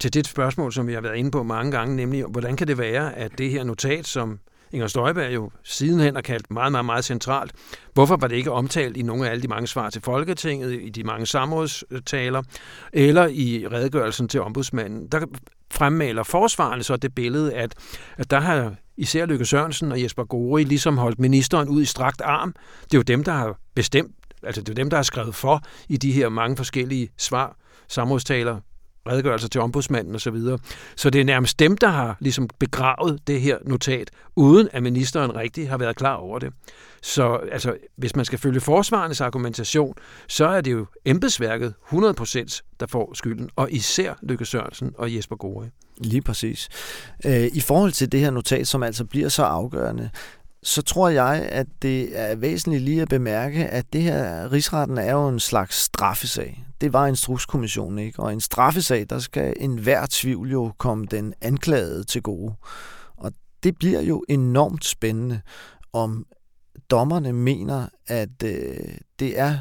[0.01, 2.79] til det spørgsmål, som vi har været inde på mange gange, nemlig hvordan kan det
[2.79, 4.39] være, at det her notat, som
[4.73, 7.53] Inger Støjberg jo sidenhen har kaldt meget, meget, meget centralt.
[7.95, 10.89] Hvorfor var det ikke omtalt i nogle af alle de mange svar til Folketinget, i
[10.89, 12.43] de mange samrådstaler,
[12.93, 15.09] eller i redegørelsen til ombudsmanden?
[15.09, 15.27] Der
[15.73, 17.75] fremmaler forsvarende så det billede, at,
[18.17, 22.21] at der har især Lykke Sørensen og Jesper Gori ligesom holdt ministeren ud i strakt
[22.21, 22.55] arm.
[22.85, 25.63] Det er jo dem, der har bestemt, altså det er dem, der har skrevet for
[25.89, 27.57] i de her mange forskellige svar,
[27.89, 28.61] samrådstaler,
[29.09, 30.37] redegørelser til ombudsmanden osv.
[30.37, 30.59] Så,
[30.97, 35.37] så det er nærmest dem, der har ligesom begravet det her notat, uden at ministeren
[35.37, 36.53] rigtig har været klar over det.
[37.03, 39.95] Så altså, hvis man skal følge forsvarernes argumentation,
[40.29, 45.37] så er det jo embedsværket 100% der får skylden, og især Lykke Sørensen og Jesper
[45.37, 45.69] Gore.
[45.99, 46.69] Lige præcis.
[47.27, 50.11] Øh, I forhold til det her notat, som altså bliver så afgørende,
[50.63, 55.13] så tror jeg, at det er væsentligt lige at bemærke, at det her rigsretten er
[55.13, 56.65] jo en slags straffesag.
[56.81, 58.21] Det var instrukskommissionen, ikke?
[58.21, 62.55] Og en straffesag, der skal enhver tvivl jo komme den anklagede til gode.
[63.17, 65.41] Og det bliver jo enormt spændende,
[65.93, 66.27] om
[66.91, 68.77] dommerne mener, at øh,
[69.19, 69.59] det er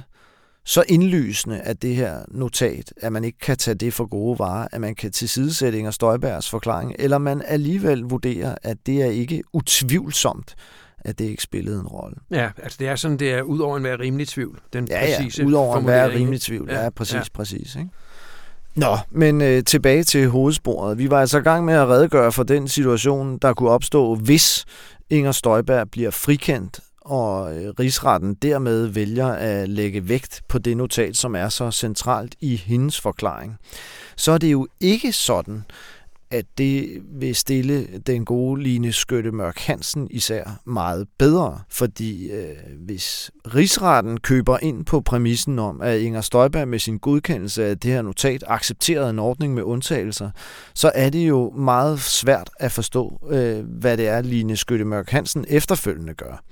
[0.66, 4.68] så indlysende, at det her notat, at man ikke kan tage det for gode varer,
[4.72, 9.44] at man kan tilsidesætte Inger Støjbergs forklaring, eller man alligevel vurderer, at det er ikke
[9.54, 10.56] utvivlsomt,
[11.06, 12.16] at det ikke spillede en rolle.
[12.32, 14.60] Ja, altså det er sådan, det er ud over en være rimelig tvivl.
[14.74, 16.70] Den ja, ja, ud over en være rimelig tvivl.
[16.72, 17.24] Ja, ja præcis, ja.
[17.34, 17.76] præcis.
[17.76, 17.90] Ikke?
[18.76, 20.98] Nå, men øh, tilbage til hovedsporet.
[20.98, 24.66] Vi var altså i gang med at redegøre for den situation, der kunne opstå, hvis
[25.10, 31.18] Inger Støjberg bliver frikendt, og øh, rigsretten dermed vælger at lægge vægt på det notat,
[31.18, 33.58] som er så centralt i hendes forklaring.
[34.16, 35.64] Så er det jo ikke sådan,
[36.32, 42.56] at det vil stille den gode Line Skytte Mørk Hansen især meget bedre, fordi øh,
[42.86, 47.92] hvis rigsretten køber ind på præmissen om, at Inger Støjberg med sin godkendelse af det
[47.92, 50.32] her notat accepterede en ordning med undtagelser,
[50.76, 55.10] så er det jo meget svært at forstå, øh, hvad det er, Line Skytte Mørk
[55.10, 56.44] Hansen efterfølgende gør.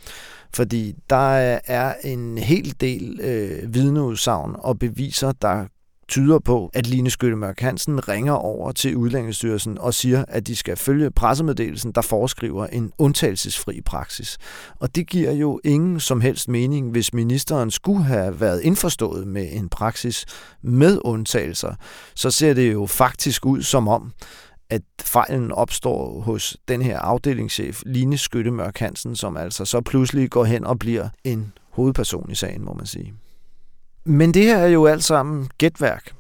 [0.54, 1.34] Fordi der
[1.68, 5.66] er en hel del øh, vidneudsagn og beviser, der
[6.10, 10.78] tyder på, at Line Skyttemørk Hansen ringer over til Udlændingsstyrelsen og siger, at de skal
[10.78, 14.38] følge pressemeddelelsen, der foreskriver en undtagelsesfri praksis.
[14.80, 19.48] Og det giver jo ingen som helst mening, hvis ministeren skulle have været indforstået med
[19.52, 20.26] en praksis
[20.62, 21.74] med undtagelser.
[22.16, 24.12] Så ser det jo faktisk ud som om,
[24.70, 30.44] at fejlen opstår hos den her afdelingschef, Line Skyttemørk Hansen, som altså så pludselig går
[30.44, 33.14] hen og bliver en hovedperson i sagen, må man sige.
[34.10, 36.12] Men det her er jo alt sammen gætværk.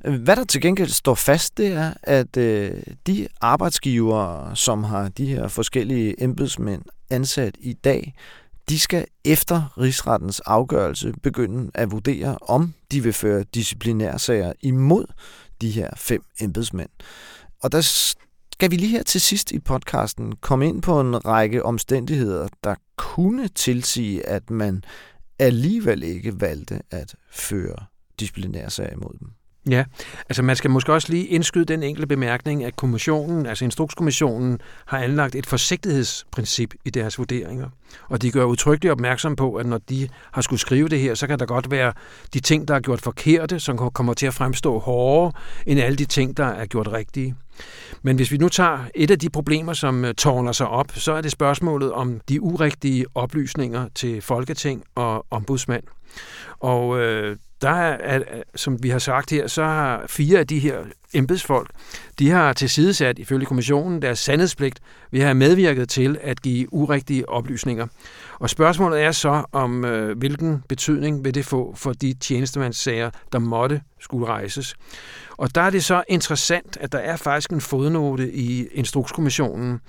[0.00, 5.26] Hvad der til gengæld står fast, det er, at øh, de arbejdsgivere, som har de
[5.26, 8.14] her forskellige embedsmænd ansat i dag,
[8.68, 15.04] de skal efter rigsrettens afgørelse begynde at vurdere, om de vil føre disciplinærsager imod
[15.60, 16.90] de her fem embedsmænd.
[17.62, 17.80] Og der
[18.52, 22.74] skal vi lige her til sidst i podcasten komme ind på en række omstændigheder, der
[22.96, 24.84] kunne tilsige, at man
[25.38, 27.76] alligevel ikke valgte at føre
[28.20, 29.28] disciplinærsag imod dem.
[29.70, 29.84] Ja,
[30.28, 34.98] altså man skal måske også lige indskyde den enkelte bemærkning, at kommissionen, altså Instrukskommissionen, har
[34.98, 37.68] anlagt et forsigtighedsprincip i deres vurderinger.
[38.08, 41.26] Og de gør udtrykkeligt opmærksom på, at når de har skulle skrive det her, så
[41.26, 41.92] kan der godt være
[42.34, 45.32] de ting, der er gjort forkerte, som kommer til at fremstå hårdere
[45.66, 47.34] end alle de ting, der er gjort rigtige.
[48.02, 51.12] Men hvis vi nu tager et af de problemer, som øh, tårner sig op, så
[51.12, 55.82] er det spørgsmålet om de urigtige oplysninger til Folketing og ombudsmand.
[56.60, 58.22] Og øh, der er,
[58.54, 60.78] som vi har sagt her, så har fire af de her
[61.14, 61.70] embedsfolk,
[62.18, 67.28] de har tilsidesat ifølge kommissionen deres sandhedspligt ved at have medvirket til at give urigtige
[67.28, 67.86] oplysninger.
[68.38, 73.38] Og spørgsmålet er så, om øh, hvilken betydning vil det få for de tjenestemandssager, der
[73.38, 74.74] måtte skulle rejses.
[75.36, 79.80] Og der er det så interessant, at der er faktisk en fodnote i Instrukskommissionen.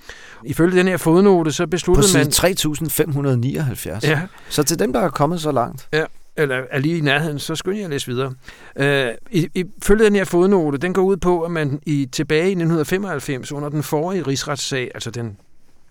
[0.44, 2.26] Ifølge den her fodnote, så besluttede man...
[2.26, 4.04] På 3579.
[4.04, 4.22] Ja.
[4.48, 5.88] Så til dem, der er kommet så langt.
[5.92, 6.04] Ja,
[6.38, 8.34] eller er lige i nærheden, så skynder jeg at læse videre.
[8.76, 9.10] Øh,
[9.54, 13.68] ifølge den her fodnote, den går ud på, at man i tilbage i 1995, under
[13.68, 15.36] den forrige rigsretssag, altså den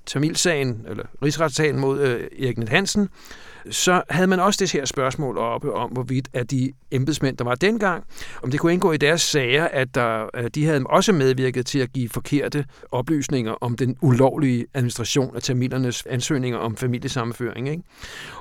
[0.05, 3.09] Tamilsagen, eller rigsretssagen mod øh, Erik Net Hansen,
[3.69, 7.55] så havde man også det her spørgsmål oppe om, hvorvidt at de embedsmænd, der var
[7.55, 8.03] dengang,
[8.43, 11.79] om det kunne indgå i deres sager, at der, at de havde også medvirket til
[11.79, 17.69] at give forkerte oplysninger om den ulovlige administration af tamilernes ansøgninger om familiesammenføring.
[17.69, 17.83] Ikke?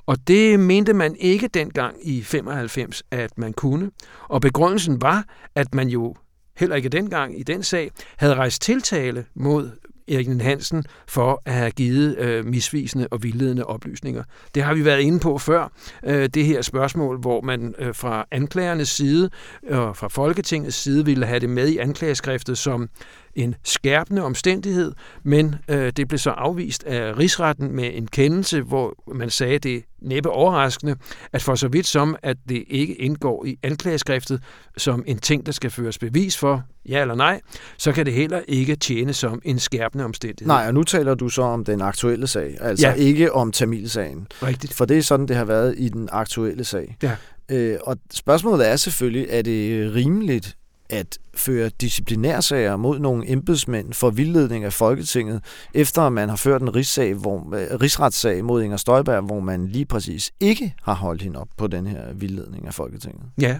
[0.06, 3.90] Og det mente man ikke dengang i 95, at man kunne.
[4.28, 5.24] Og begrundelsen var,
[5.54, 6.14] at man jo
[6.56, 9.70] heller ikke dengang i den sag, havde rejst tiltale mod
[10.08, 14.24] Erik Hansen for at have givet øh, misvisende og vildledende oplysninger.
[14.54, 15.72] Det har vi været inde på før,
[16.04, 19.30] øh, det her spørgsmål, hvor man øh, fra anklagernes side
[19.70, 22.88] og fra Folketingets side ville have det med i anklageskriftet som
[23.36, 28.94] en skærpende omstændighed, men øh, det blev så afvist af rigsretten med en kendelse, hvor
[29.14, 30.96] man sagde, det næppe overraskende,
[31.32, 34.42] at for så vidt som, at det ikke indgår i anklageskriftet
[34.76, 37.40] som en ting, der skal føres bevis for, ja eller nej,
[37.78, 40.46] så kan det heller ikke tjene som en skærpende omstændighed.
[40.46, 42.94] Nej, og nu taler du så om den aktuelle sag, altså ja.
[42.94, 44.26] ikke om Tamilsagen.
[44.42, 44.74] Rigtigt.
[44.74, 46.96] For det er sådan, det har været i den aktuelle sag.
[47.02, 47.16] Ja.
[47.48, 50.56] Øh, og spørgsmålet er selvfølgelig, er det rimeligt,
[50.90, 55.40] at føre disciplinærsager mod nogle embedsmænd for vildledning af Folketinget,
[55.74, 59.86] efter man har ført en rigssag, hvor, øh, rigsretssag mod Inger Støjberg, hvor man lige
[59.86, 63.22] præcis ikke har holdt hende op på den her vildledning af Folketinget.
[63.40, 63.58] Ja,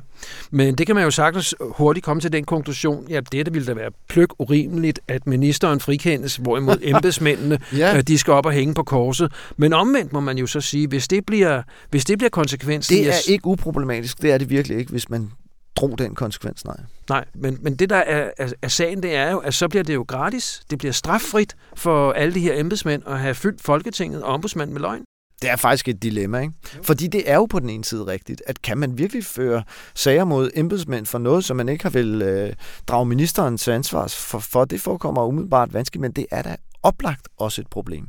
[0.51, 3.75] men det kan man jo sagtens hurtigt komme til den konklusion, ja, det ville da
[3.75, 7.97] være pløk urimeligt, at ministeren frikendes, hvorimod embedsmændene, ja.
[7.97, 9.33] Øh, de skal op og hænge på korset.
[9.57, 12.97] Men omvendt må man jo så sige, hvis det bliver, hvis det bliver konsekvensen...
[12.97, 15.31] Det er ikke uproblematisk, det er det virkelig ikke, hvis man
[15.77, 16.77] drog den konsekvens, nej.
[17.09, 19.83] Nej, men, men det der er, er, er sagen, det er jo, at så bliver
[19.83, 20.63] det jo gratis.
[20.71, 24.81] Det bliver straffrit for alle de her embedsmænd at have fyldt Folketinget og ombudsmanden med
[24.81, 25.05] løgn.
[25.43, 26.53] Det er faktisk et dilemma, ikke?
[26.83, 29.63] Fordi det er jo på den ene side rigtigt, at kan man virkelig føre
[29.95, 32.53] sager mod embedsmænd for noget, som man ikke har vil øh,
[32.87, 37.29] drage ministeren til ansvar for, for, det forekommer umiddelbart vanskeligt, men det er da oplagt
[37.37, 38.09] også et problem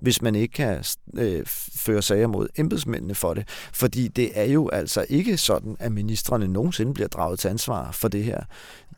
[0.00, 0.84] hvis man ikke kan
[1.14, 1.42] øh,
[1.76, 3.48] føre sager mod embedsmændene for det.
[3.72, 8.08] Fordi det er jo altså ikke sådan, at ministerne nogensinde bliver draget til ansvar for
[8.08, 8.40] det her.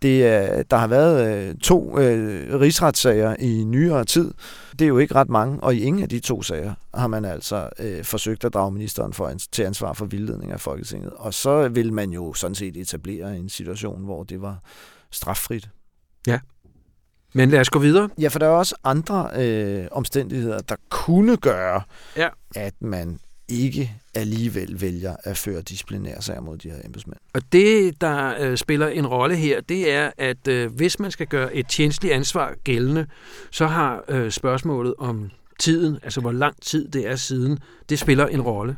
[0.03, 4.35] Det er, der har været øh, to øh, rigsretssager i nyere tid.
[4.73, 7.25] Det er jo ikke ret mange, og i ingen af de to sager har man
[7.25, 11.13] altså øh, forsøgt at drage ministeren for, til ansvar for vildledning af Folketinget.
[11.17, 14.59] Og så vil man jo sådan set etablere en situation, hvor det var
[15.11, 15.69] straffrit.
[16.27, 16.39] Ja,
[17.33, 18.09] men lad os gå videre.
[18.21, 21.83] Ja, for der er også andre øh, omstændigheder, der kunne gøre,
[22.17, 22.29] ja.
[22.55, 27.17] at man ikke alligevel vælger at føre disciplinære sager mod de her embedsmænd.
[27.35, 31.27] Og det, der øh, spiller en rolle her, det er, at øh, hvis man skal
[31.27, 33.07] gøre et tjenestligt ansvar gældende,
[33.51, 35.31] så har øh, spørgsmålet om
[35.61, 38.77] tiden, altså hvor lang tid det er siden, det spiller en rolle.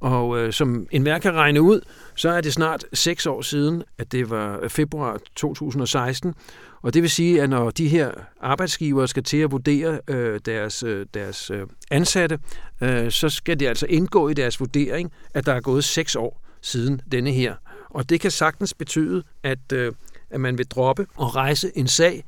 [0.00, 1.80] Og øh, som enhver kan regne ud,
[2.16, 6.34] så er det snart seks år siden, at det var øh, februar 2016.
[6.82, 10.82] Og det vil sige, at når de her arbejdsgivere skal til at vurdere øh, deres,
[10.82, 12.38] øh, deres øh, ansatte,
[12.80, 16.42] øh, så skal det altså indgå i deres vurdering, at der er gået seks år
[16.62, 17.54] siden denne her.
[17.90, 19.92] Og det kan sagtens betyde, at, øh,
[20.30, 22.24] at man vil droppe og rejse en sag,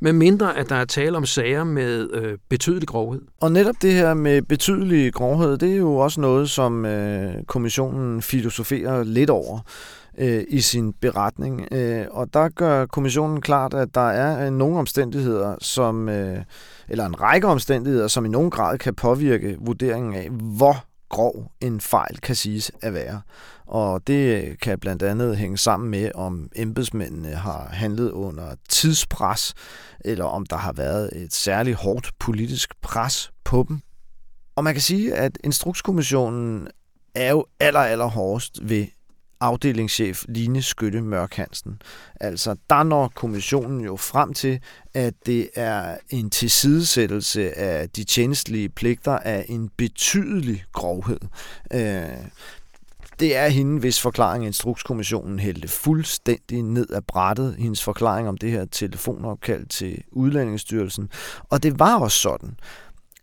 [0.00, 3.22] med mindre at der er tale om sager med øh, betydelig grovhed.
[3.40, 8.22] Og netop det her med betydelig grovhed, det er jo også noget, som øh, kommissionen
[8.22, 9.60] filosoferer lidt over
[10.18, 11.68] øh, i sin beretning.
[11.72, 16.38] Øh, og der gør kommissionen klart, at der er øh, nogle omstændigheder, som, øh,
[16.88, 21.80] eller en række omstændigheder, som i nogen grad kan påvirke vurderingen af, hvor grov en
[21.80, 23.20] fejl kan siges at være.
[23.66, 29.54] Og det kan blandt andet hænge sammen med, om embedsmændene har handlet under tidspres,
[30.04, 33.80] eller om der har været et særligt hårdt politisk pres på dem.
[34.56, 36.68] Og man kan sige, at Instrukskommissionen
[37.14, 38.86] er jo aller, aller hårdest ved
[39.44, 41.82] afdelingschef Line Skytte Mørk Hansen.
[42.20, 44.60] Altså, der når kommissionen jo frem til,
[44.94, 51.20] at det er en tilsidesættelse af de tjenestlige pligter af en betydelig grovhed.
[51.72, 52.04] Øh,
[53.20, 58.50] det er hende, hvis forklaring Instrukskommissionen hældte fuldstændig ned af brættet, hendes forklaring om det
[58.50, 61.08] her telefonopkald til Udlændingsstyrelsen.
[61.50, 62.56] Og det var også sådan,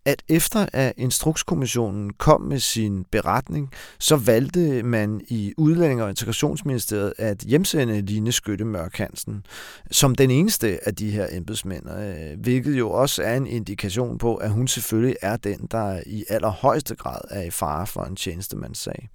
[0.06, 7.14] at efter at Instrukskommissionen kom med sin beretning, så valgte man i Udlænding- og Integrationsministeriet
[7.18, 9.46] at hjemsende Line Skytte Mørk Hansen
[9.92, 14.36] som den eneste af de her embedsmænd, øh, hvilket jo også er en indikation på,
[14.36, 19.10] at hun selvfølgelig er den, der i allerhøjeste grad er i fare for en tjenestemandssag.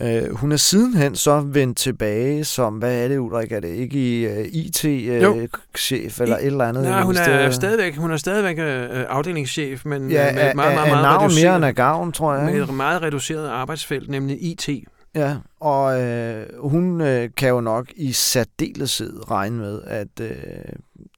[0.00, 3.52] Øh, hun er sidenhen så vendt tilbage som, hvad er det, Ulrik?
[3.52, 6.82] Er det ikke i uh, øh, IT-chef uh, eller I, et eller andet?
[6.82, 10.90] Nej, hun er, stadigvæk, hun er stadigvæk uh, afdelingschef, men ja, med et meget, meget,
[10.90, 12.44] meget, meget mere end af gavn, tror jeg.
[12.44, 14.68] Med et meget reduceret arbejdsfelt, nemlig IT.
[15.14, 20.36] Ja, og øh, hun øh, kan jo nok i særdeleshed regne med, at øh,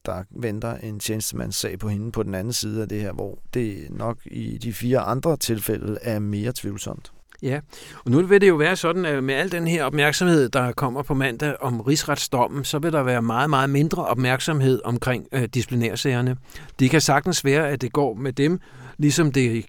[0.06, 3.86] der venter en tjenestemandssag på hende på den anden side af det her, hvor det
[3.90, 7.12] nok i de fire andre tilfælde er mere tvivlsomt.
[7.44, 7.60] Ja,
[8.04, 11.02] og nu vil det jo være sådan, at med al den her opmærksomhed, der kommer
[11.02, 16.36] på mandag om rigsretsdommen, så vil der være meget, meget mindre opmærksomhed omkring øh, disciplinærsagerne.
[16.78, 18.60] Det kan sagtens være, at det går med dem,
[18.98, 19.64] ligesom det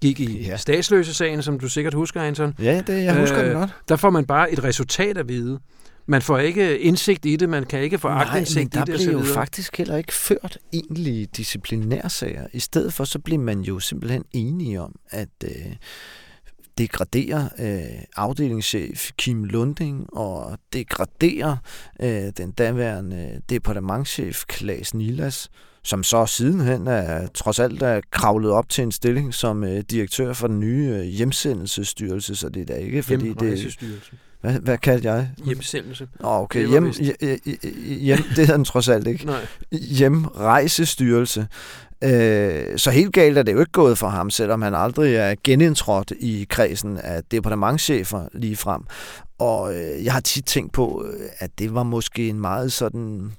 [0.00, 0.56] gik i ja.
[0.56, 2.54] statsløse-sagen, som du sikkert husker, Anton.
[2.58, 3.70] Ja, det jeg husker øh, det godt.
[3.88, 5.58] Der får man bare et resultat at vide.
[6.06, 8.86] Man får ikke indsigt i det, man kan ikke få aktindsigt i det.
[8.86, 12.46] der bliver jo faktisk heller ikke ført egentlige disciplinærsager.
[12.52, 15.50] I stedet for, så bliver man jo simpelthen enige om, at øh,
[16.78, 21.58] degradere øh, afdelingschef Kim Lunding og degradere
[22.02, 25.50] øh, den daværende departementchef Klaas Nilas,
[25.82, 30.32] som så sidenhen er trods alt er kravlet op til en stilling som øh, direktør
[30.32, 33.78] for den nye øh, hjemsendelsesstyrelse, så det er da ikke fordi det
[34.40, 35.30] hvad, hvad kaldte jeg?
[35.44, 36.08] Hjemsendelse.
[36.20, 36.92] Oh, okay, hjem,
[38.00, 39.26] hjem, det hedder den trods alt ikke.
[39.26, 39.46] Nej.
[39.72, 41.46] Hjemrejsestyrelse.
[42.04, 45.34] Øh, så helt galt er det jo ikke gået for ham, selvom han aldrig er
[45.44, 48.82] genindtrådt i kredsen af departementchefer lige frem.
[49.38, 53.32] Og øh, jeg har tit tænkt på, øh, at det var måske en meget sådan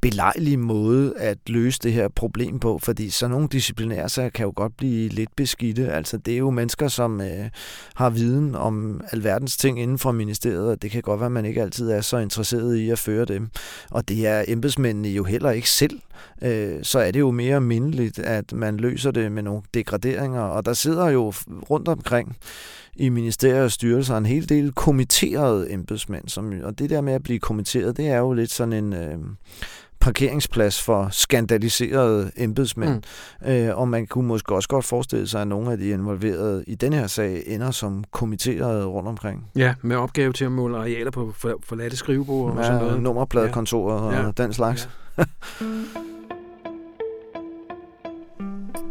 [0.00, 4.52] belejlig måde at løse det her problem på, fordi så nogle disciplinære sager kan jo
[4.56, 5.92] godt blive lidt beskidte.
[5.92, 7.50] Altså det er jo mennesker, som øh,
[7.94, 11.44] har viden om alverdens ting inden for ministeriet, og det kan godt være, at man
[11.44, 13.48] ikke altid er så interesseret i at føre dem.
[13.90, 16.00] Og det er embedsmændene jo heller ikke selv.
[16.42, 20.66] Øh, så er det jo mere mindeligt, at man løser det med nogle degraderinger, og
[20.66, 21.32] der sidder jo
[21.70, 22.36] rundt omkring
[22.96, 26.28] i ministerier og styrelser en hel del kommitterede embedsmænd.
[26.28, 28.92] Som, og det der med at blive kommitteret, det er jo lidt sådan en...
[28.92, 29.18] Øh,
[30.06, 33.02] parkeringsplads for skandaliserede embedsmænd.
[33.42, 33.48] Mm.
[33.48, 36.74] Øh, og man kunne måske også godt forestille sig, at nogle af de involverede i
[36.74, 39.46] den her sag ender som kommitterede rundt omkring.
[39.56, 41.32] Ja, med opgave til at måle arealer på
[41.64, 43.02] forladte skrivebord ja, og sådan noget.
[43.02, 44.18] nummerpladekontoret ja.
[44.18, 44.42] og ja.
[44.42, 44.88] den slags.
[45.18, 45.24] Ja.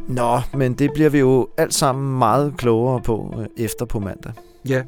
[0.08, 4.34] Nå, men det bliver vi jo alt sammen meget klogere på øh, efter på mandag.
[4.70, 4.84] Ja,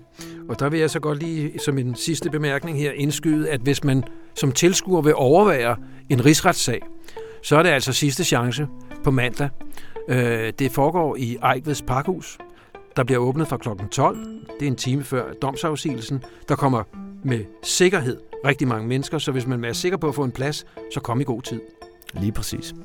[0.49, 3.83] og der vil jeg så godt lige som en sidste bemærkning her indskyde, at hvis
[3.83, 4.03] man
[4.35, 5.75] som tilskuer vil overvære
[6.09, 6.81] en rigsretssag,
[7.43, 8.67] så er det altså sidste chance
[9.03, 9.49] på mandag.
[10.09, 12.37] Øh, det foregår i Ejkveds Parkhus.
[12.95, 13.69] Der bliver åbnet fra kl.
[13.91, 14.17] 12.
[14.59, 16.23] Det er en time før domsafsigelsen.
[16.49, 16.83] Der kommer
[17.23, 20.65] med sikkerhed rigtig mange mennesker, så hvis man er sikker på at få en plads,
[20.93, 21.61] så kom i god tid.
[22.13, 22.75] Lige præcis.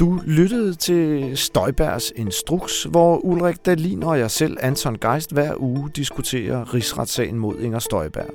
[0.00, 5.90] Du lyttede til Støjbergs Instruks, hvor Ulrik Dalin og jeg selv, Anton Geist, hver uge
[5.90, 8.30] diskuterer rigsretssagen mod Inger Støjberg.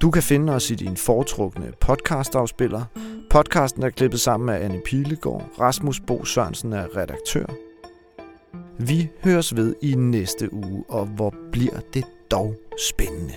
[0.00, 2.84] Du kan finde os i din foretrukne podcastafspiller.
[3.30, 5.50] Podcasten er klippet sammen af Anne Pilegaard.
[5.60, 7.46] Rasmus Bo Sørensen er redaktør.
[8.78, 12.54] Vi høres ved i næste uge, og hvor bliver det dog
[12.88, 13.34] spændende.